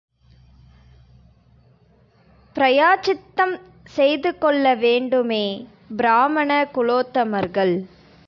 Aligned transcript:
பிராயச்சித்தம் 2.55 3.53
செய்து 3.87 4.37
கொள்ள 4.37 4.73
வேண்டுமே 4.75 5.45
பிராமண 5.97 6.65
குலோத்தமர்கள்! 6.73 7.75